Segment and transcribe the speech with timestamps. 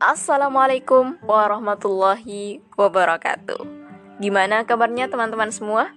[0.00, 3.60] Assalamualaikum warahmatullahi wabarakatuh.
[4.16, 5.92] Gimana kabarnya teman-teman semua?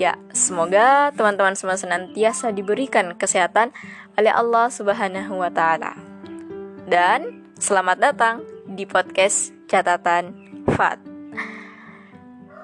[0.00, 3.76] Ya, semoga teman-teman semua senantiasa diberikan kesehatan
[4.16, 5.92] oleh Allah Subhanahu wa taala.
[6.88, 10.32] Dan selamat datang di podcast Catatan
[10.72, 10.96] Fat.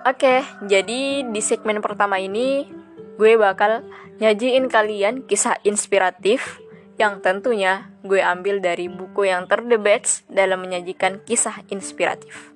[0.08, 2.72] Oke, jadi di segmen pertama ini
[3.20, 3.84] gue bakal
[4.16, 6.56] nyajiin kalian kisah inspiratif
[7.00, 12.52] yang tentunya gue ambil dari buku yang terdebats dalam menyajikan kisah inspiratif.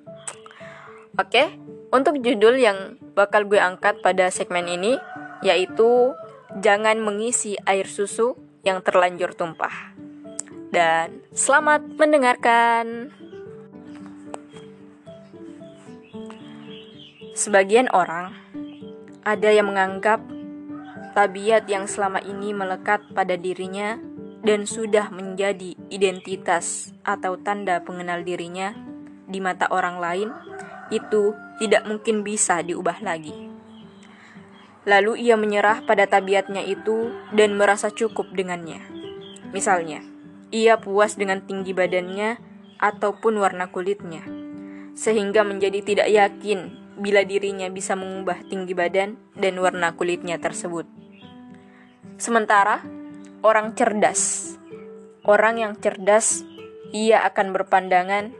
[1.17, 1.49] Oke,
[1.89, 5.01] untuk judul yang bakal gue angkat pada segmen ini
[5.41, 6.13] yaitu
[6.61, 9.97] jangan mengisi air susu yang terlanjur tumpah.
[10.69, 13.15] Dan selamat mendengarkan.
[17.37, 18.33] Sebagian orang
[19.21, 20.19] ada yang menganggap
[21.13, 23.97] tabiat yang selama ini melekat pada dirinya
[24.47, 28.71] dan sudah menjadi identitas atau tanda pengenal dirinya
[29.27, 30.31] di mata orang lain
[30.87, 33.35] itu tidak mungkin bisa diubah lagi.
[34.87, 38.79] Lalu ia menyerah pada tabiatnya itu dan merasa cukup dengannya.
[39.51, 39.99] Misalnya,
[40.47, 42.39] ia puas dengan tinggi badannya
[42.79, 44.23] ataupun warna kulitnya,
[44.95, 50.87] sehingga menjadi tidak yakin bila dirinya bisa mengubah tinggi badan dan warna kulitnya tersebut.
[52.15, 52.79] Sementara
[53.45, 54.53] orang cerdas,
[55.25, 56.41] orang yang cerdas,
[56.95, 58.31] ia akan berpandangan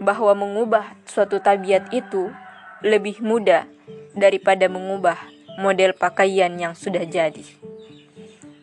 [0.00, 2.32] bahwa mengubah suatu tabiat itu
[2.80, 3.68] lebih mudah
[4.16, 5.20] daripada mengubah
[5.60, 7.44] model pakaian yang sudah jadi.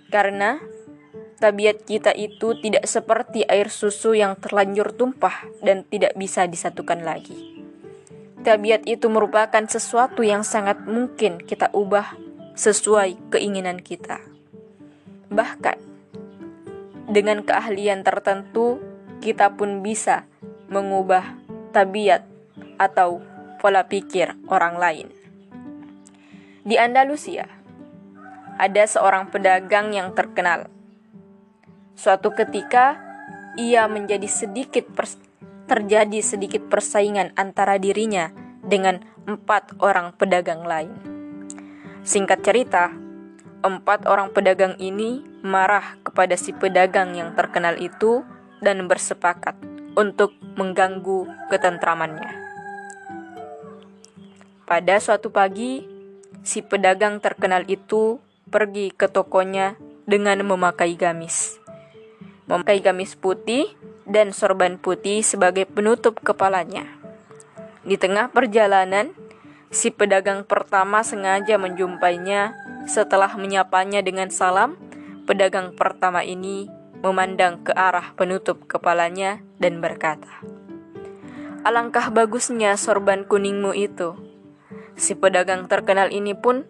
[0.10, 0.58] Karena
[1.38, 7.58] tabiat kita itu tidak seperti air susu yang terlanjur tumpah dan tidak bisa disatukan lagi.
[8.42, 12.18] Tabiat itu merupakan sesuatu yang sangat mungkin kita ubah
[12.58, 14.37] sesuai keinginan kita.
[15.28, 15.78] Bahkan
[17.08, 18.84] dengan keahlian tertentu,
[19.24, 20.28] kita pun bisa
[20.68, 21.40] mengubah
[21.72, 22.28] tabiat
[22.76, 23.24] atau
[23.64, 25.08] pola pikir orang lain.
[26.68, 27.48] Di Andalusia,
[28.60, 30.68] ada seorang pedagang yang terkenal.
[31.96, 33.00] Suatu ketika,
[33.56, 34.86] ia menjadi sedikit
[35.68, 40.92] terjadi sedikit persaingan antara dirinya dengan empat orang pedagang lain.
[42.04, 42.92] Singkat cerita,
[43.66, 48.22] empat orang pedagang ini marah kepada si pedagang yang terkenal itu
[48.62, 49.58] dan bersepakat
[49.98, 52.30] untuk mengganggu ketentramannya.
[54.68, 55.88] Pada suatu pagi,
[56.44, 58.20] si pedagang terkenal itu
[58.52, 61.58] pergi ke tokonya dengan memakai gamis.
[62.52, 63.74] Memakai gamis putih
[64.08, 66.88] dan sorban putih sebagai penutup kepalanya.
[67.88, 69.16] Di tengah perjalanan,
[69.72, 72.56] si pedagang pertama sengaja menjumpainya
[72.88, 74.80] setelah menyapanya dengan salam.
[75.28, 76.72] Pedagang pertama ini
[77.04, 80.32] memandang ke arah penutup kepalanya dan berkata,
[81.68, 84.16] "Alangkah bagusnya sorban kuningmu itu."
[84.98, 86.64] Si pedagang terkenal ini pun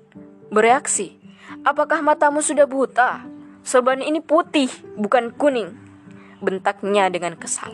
[0.50, 1.16] bereaksi,
[1.64, 3.24] "Apakah matamu sudah buta?
[3.62, 4.68] Sorban ini putih,
[4.98, 5.78] bukan kuning."
[6.42, 7.72] Bentaknya dengan kesal.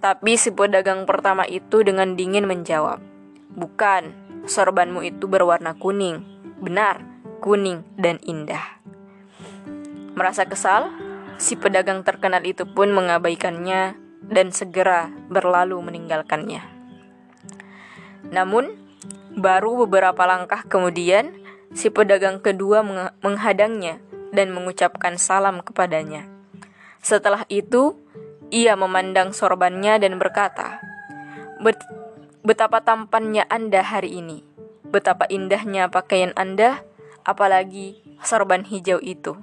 [0.00, 3.04] Tapi si pedagang pertama itu dengan dingin menjawab,
[3.52, 4.16] "Bukan,
[4.48, 6.24] sorbanmu itu berwarna kuning.
[6.60, 7.09] Benar,
[7.42, 8.78] kuning dan indah."
[10.14, 10.92] Merasa kesal,
[11.40, 13.96] Si pedagang terkenal itu pun mengabaikannya
[14.28, 16.60] dan segera berlalu meninggalkannya.
[18.28, 18.76] Namun,
[19.40, 21.32] baru beberapa langkah kemudian,
[21.72, 22.84] si pedagang kedua
[23.24, 24.04] menghadangnya
[24.36, 26.28] dan mengucapkan salam kepadanya.
[27.00, 27.96] Setelah itu,
[28.52, 30.84] ia memandang sorbannya dan berkata,
[32.44, 34.44] "Betapa tampannya Anda hari ini,
[34.92, 36.84] betapa indahnya pakaian Anda,
[37.30, 39.38] apalagi sorban hijau itu."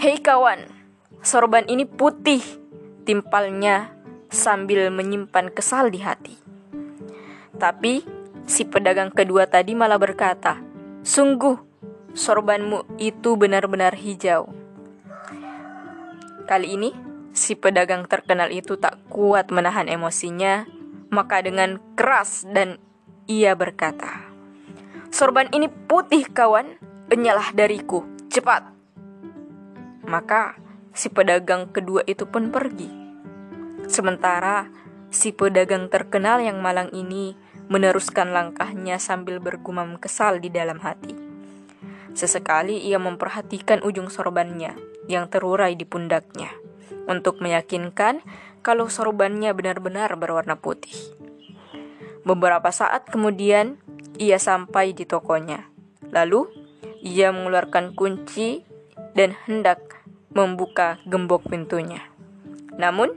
[0.00, 0.64] Hei kawan,
[1.20, 2.40] sorban ini putih,
[3.04, 3.92] timpalnya
[4.32, 6.40] sambil menyimpan kesal di hati.
[7.60, 8.00] Tapi
[8.48, 10.56] si pedagang kedua tadi malah berkata,
[11.04, 11.60] Sungguh,
[12.16, 14.48] sorbanmu itu benar-benar hijau.
[16.48, 16.90] Kali ini,
[17.36, 20.64] si pedagang terkenal itu tak kuat menahan emosinya,
[21.12, 22.80] maka dengan keras dan
[23.28, 24.29] ia berkata,
[25.10, 26.78] Sorban ini putih kawan,
[27.10, 28.62] penyalah dariku, cepat.
[30.06, 30.54] Maka
[30.94, 32.86] si pedagang kedua itu pun pergi.
[33.90, 34.70] Sementara
[35.10, 37.34] si pedagang terkenal yang malang ini
[37.66, 41.14] meneruskan langkahnya sambil bergumam kesal di dalam hati.
[42.14, 44.74] Sesekali ia memperhatikan ujung sorbannya
[45.10, 46.54] yang terurai di pundaknya
[47.10, 48.22] untuk meyakinkan
[48.62, 50.94] kalau sorbannya benar-benar berwarna putih.
[52.22, 53.80] Beberapa saat kemudian,
[54.20, 55.64] ia sampai di tokonya.
[56.12, 56.44] Lalu,
[57.00, 58.60] ia mengeluarkan kunci
[59.16, 60.04] dan hendak
[60.36, 62.04] membuka gembok pintunya.
[62.76, 63.16] Namun,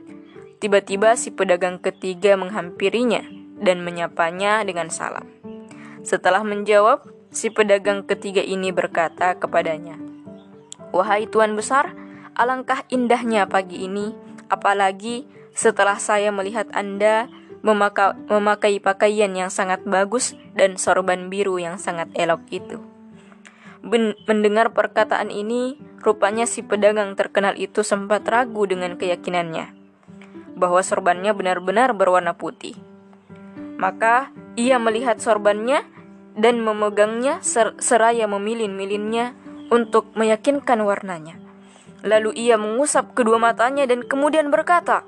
[0.64, 3.28] tiba-tiba si pedagang ketiga menghampirinya
[3.60, 5.28] dan menyapanya dengan salam.
[6.08, 7.04] Setelah menjawab,
[7.36, 10.00] si pedagang ketiga ini berkata kepadanya,
[10.96, 11.92] "Wahai tuan besar,
[12.34, 14.16] alangkah indahnya pagi ini,
[14.48, 17.30] apalagi setelah saya melihat Anda
[17.64, 22.78] memaka memakai pakaian yang sangat bagus dan sorban biru yang sangat elok itu."
[23.84, 29.84] Ben mendengar perkataan ini, rupanya si pedagang terkenal itu sempat ragu dengan keyakinannya
[30.56, 32.78] bahwa sorbannya benar-benar berwarna putih.
[33.76, 35.84] Maka ia melihat sorbannya
[36.38, 39.36] dan memegangnya ser seraya memilin-milinnya
[39.70, 41.38] untuk meyakinkan warnanya.
[42.04, 45.08] Lalu ia mengusap kedua matanya dan kemudian berkata,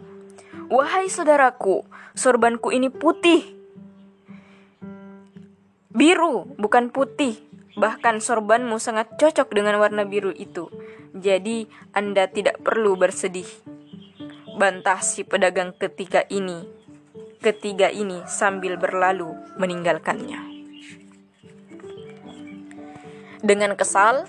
[0.72, 1.86] "Wahai saudaraku,
[2.18, 3.56] sorbanku ini putih.
[5.94, 7.40] Biru, bukan putih.
[7.76, 10.72] Bahkan sorbanmu sangat cocok dengan warna biru itu.
[11.12, 13.48] Jadi, Anda tidak perlu bersedih."
[14.56, 16.64] Bantah si pedagang ketiga ini.
[17.44, 20.40] Ketiga ini sambil berlalu meninggalkannya.
[23.44, 24.26] Dengan kesal,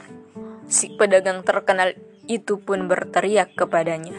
[0.66, 1.94] si pedagang terkenal
[2.26, 4.18] itu pun berteriak kepadanya,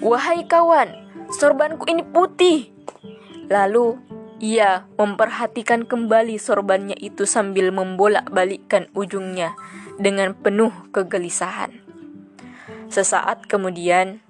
[0.00, 1.03] "Wahai kawan,
[1.34, 2.70] sorbanku ini putih!"
[3.50, 3.98] Lalu
[4.38, 9.58] ia memperhatikan kembali sorbannya itu sambil membolak-balikkan ujungnya
[9.98, 11.82] dengan penuh kegelisahan.
[12.88, 14.22] Sesaat kemudian,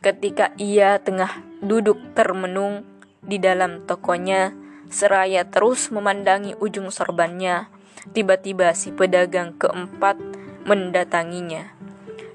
[0.00, 2.86] ketika ia tengah duduk termenung
[3.20, 4.54] di dalam tokonya,
[4.88, 7.68] seraya terus memandangi ujung sorbannya,
[8.12, 10.20] Tiba-tiba si pedagang keempat
[10.68, 11.72] mendatanginya.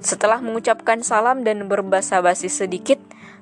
[0.02, 2.98] Setelah mengucapkan salam dan berbahasa basi sedikit,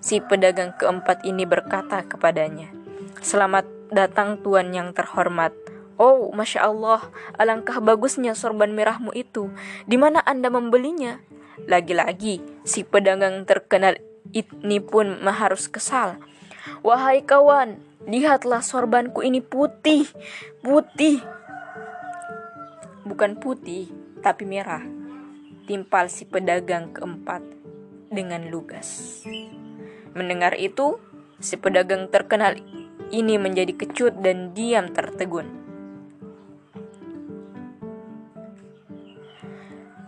[0.07, 2.71] si pedagang keempat ini berkata kepadanya,
[3.19, 5.51] Selamat datang tuan yang terhormat.
[5.99, 9.51] Oh, Masya Allah, alangkah bagusnya sorban merahmu itu.
[9.83, 11.19] Di mana Anda membelinya?
[11.67, 13.99] Lagi-lagi, si pedagang terkenal
[14.31, 16.23] ini pun harus kesal.
[16.87, 17.75] Wahai kawan,
[18.07, 20.07] lihatlah sorbanku ini putih,
[20.63, 21.19] putih,
[23.03, 23.91] bukan putih,
[24.23, 24.85] tapi merah.
[25.67, 27.43] Timpal si pedagang keempat
[28.07, 29.19] dengan lugas.
[30.17, 30.97] Mendengar itu,
[31.37, 32.57] si pedagang terkenal
[33.13, 35.45] ini menjadi kecut dan diam tertegun.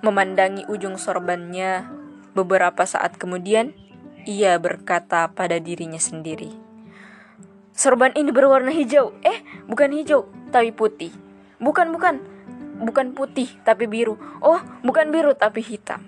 [0.01, 1.85] Memandangi ujung sorbannya,
[2.33, 3.77] beberapa saat kemudian
[4.25, 6.49] ia berkata pada dirinya sendiri,
[7.77, 9.13] "Sorban ini berwarna hijau.
[9.21, 11.13] Eh, bukan hijau, tapi putih.
[11.61, 12.17] Bukan, bukan,
[12.81, 14.17] bukan putih tapi biru.
[14.41, 16.01] Oh, bukan biru tapi hitam.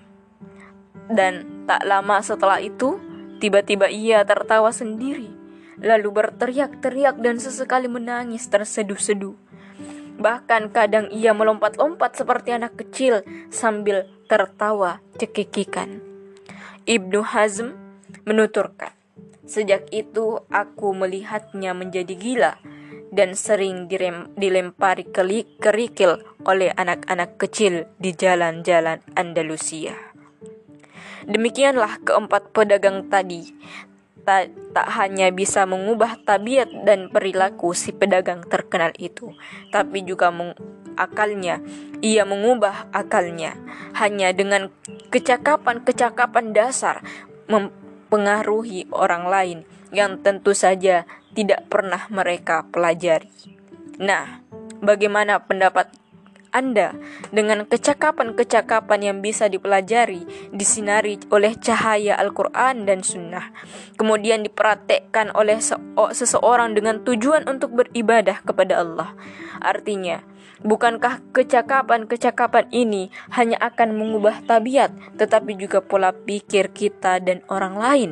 [1.05, 3.10] Dan tak lama setelah itu,
[3.41, 5.33] tiba-tiba ia tertawa sendiri,
[5.81, 9.33] lalu berteriak-teriak dan sesekali menangis terseduh-seduh.
[10.21, 15.97] Bahkan kadang ia melompat-lompat seperti anak kecil sambil tertawa cekikikan.
[16.85, 17.73] Ibnu Hazm
[18.29, 18.93] menuturkan,
[19.51, 22.53] Sejak itu aku melihatnya menjadi gila
[23.11, 25.03] dan sering direm, dilempari
[25.59, 30.10] kerikil oleh anak-anak kecil di jalan-jalan Andalusia.
[31.29, 33.53] Demikianlah keempat pedagang tadi
[34.23, 39.33] tak, tak hanya bisa mengubah tabiat dan perilaku si pedagang terkenal itu,
[39.73, 40.29] tapi juga
[40.95, 41.61] akalnya.
[42.01, 43.57] Ia mengubah akalnya
[43.97, 44.73] hanya dengan
[45.13, 47.05] kecakapan-kecakapan dasar
[47.45, 49.59] mempengaruhi orang lain
[49.91, 51.05] yang tentu saja
[51.37, 53.29] tidak pernah mereka pelajari.
[54.01, 54.41] Nah,
[54.81, 55.93] bagaimana pendapat
[56.51, 56.95] anda
[57.31, 63.55] dengan kecakapan-kecakapan yang bisa dipelajari, disinari oleh cahaya Al-Quran dan Sunnah,
[63.95, 65.63] kemudian dipraktekkan oleh
[66.11, 69.15] seseorang dengan tujuan untuk beribadah kepada Allah.
[69.63, 70.19] Artinya,
[70.59, 78.11] bukankah kecakapan-kecakapan ini hanya akan mengubah tabiat, tetapi juga pola pikir kita dan orang lain?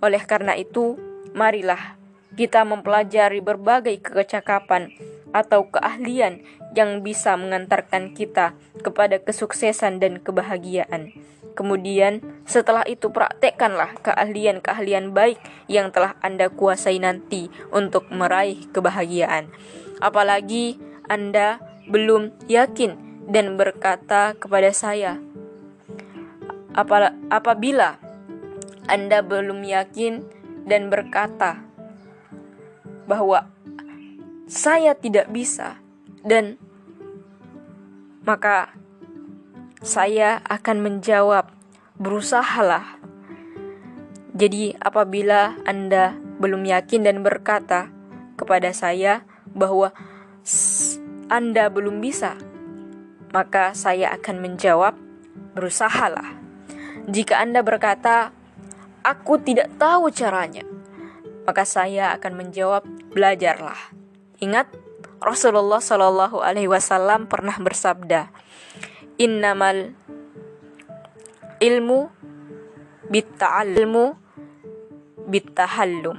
[0.00, 0.98] Oleh karena itu,
[1.36, 2.00] marilah
[2.32, 4.88] kita mempelajari berbagai kecakapan
[5.32, 11.12] atau keahlian yang bisa mengantarkan kita kepada kesuksesan dan kebahagiaan.
[11.52, 15.36] Kemudian, setelah itu praktekkanlah keahlian-keahlian baik
[15.68, 19.52] yang telah Anda kuasai nanti untuk meraih kebahagiaan.
[20.00, 20.80] Apalagi
[21.12, 21.60] Anda
[21.92, 25.20] belum yakin dan berkata kepada saya,
[27.28, 28.00] apabila
[28.88, 30.24] Anda belum yakin
[30.64, 31.60] dan berkata
[33.04, 33.50] bahwa
[34.46, 35.78] saya tidak bisa
[36.22, 36.58] dan
[38.22, 38.70] maka
[39.82, 41.50] saya akan menjawab
[41.98, 43.02] berusahalah.
[44.32, 47.90] Jadi apabila Anda belum yakin dan berkata
[48.38, 49.90] kepada saya bahwa
[51.28, 52.38] Anda belum bisa,
[53.34, 54.94] maka saya akan menjawab
[55.52, 56.38] berusahalah.
[57.10, 58.30] Jika Anda berkata
[59.02, 60.62] aku tidak tahu caranya.
[61.42, 64.01] Maka saya akan menjawab, belajarlah.
[64.42, 64.74] Ingat,
[65.22, 68.34] Rasulullah Shallallahu Alaihi Wasallam pernah bersabda,
[69.22, 69.94] Innamal
[71.62, 72.10] ilmu
[73.06, 74.18] bitta'almu
[75.30, 76.18] bittahallum.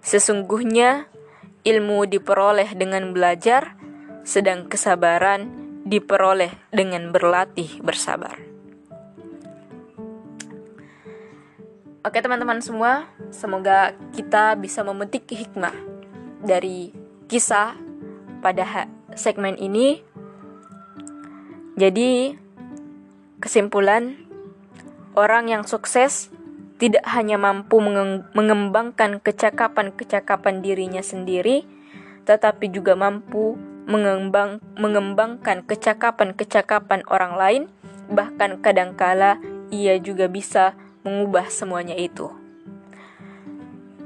[0.00, 1.04] Sesungguhnya
[1.68, 3.76] ilmu diperoleh dengan belajar,
[4.24, 5.52] sedang kesabaran
[5.84, 8.40] diperoleh dengan berlatih bersabar.
[12.04, 15.76] Oke teman-teman semua, semoga kita bisa memetik hikmah
[16.40, 17.03] dari
[17.34, 17.74] kisah
[18.38, 18.86] pada
[19.18, 20.06] segmen ini.
[21.74, 22.38] Jadi,
[23.42, 24.14] kesimpulan
[25.18, 26.30] orang yang sukses
[26.78, 27.82] tidak hanya mampu
[28.38, 31.66] mengembangkan kecakapan-kecakapan dirinya sendiri,
[32.22, 33.58] tetapi juga mampu
[33.90, 37.62] mengembang, mengembangkan kecakapan-kecakapan orang lain,
[38.14, 39.42] bahkan kadangkala
[39.74, 42.30] ia juga bisa mengubah semuanya itu.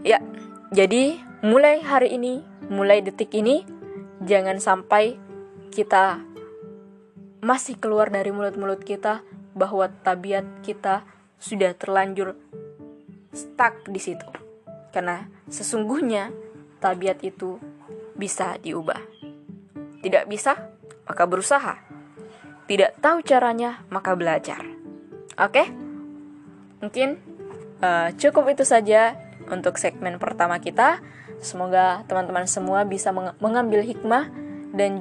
[0.01, 0.25] Ya,
[0.73, 3.65] jadi mulai hari ini, mulai detik ini,
[4.25, 5.17] jangan sampai
[5.73, 6.21] kita
[7.45, 9.23] masih keluar dari mulut-mulut kita
[9.55, 11.07] bahwa tabiat kita
[11.39, 12.35] sudah terlanjur
[13.35, 14.27] stuck di situ.
[14.91, 16.31] Karena sesungguhnya
[16.83, 17.59] tabiat itu
[18.19, 18.99] bisa diubah.
[20.03, 20.59] Tidak bisa,
[21.07, 21.79] maka berusaha.
[22.67, 24.61] Tidak tahu caranya, maka belajar.
[25.39, 25.71] Oke?
[26.83, 27.19] Mungkin
[27.83, 29.15] uh, cukup itu saja
[29.51, 31.01] untuk segmen pertama kita.
[31.39, 34.31] Semoga teman-teman semua bisa meng mengambil hikmah
[34.75, 34.99] dan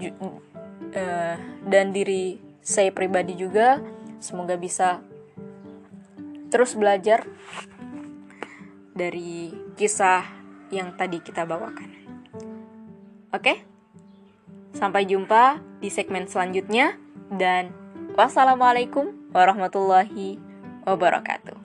[0.93, 3.81] uh, dan diri saya pribadi juga
[4.19, 5.01] semoga bisa
[6.47, 7.27] terus belajar
[8.97, 10.25] dari kisah
[10.73, 11.93] yang tadi kita bawakan.
[13.29, 13.61] Oke,
[14.73, 16.97] sampai jumpa di segmen selanjutnya,
[17.29, 17.69] dan
[18.17, 20.39] wassalamualaikum warahmatullahi
[20.87, 21.56] wabarakatuh.